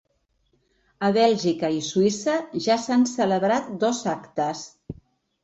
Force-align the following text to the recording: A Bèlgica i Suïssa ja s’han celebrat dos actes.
A 1.07 1.09
Bèlgica 1.17 1.69
i 1.75 1.83
Suïssa 1.89 2.39
ja 2.69 2.79
s’han 2.87 3.05
celebrat 3.13 3.71
dos 3.87 4.03
actes. 4.17 4.67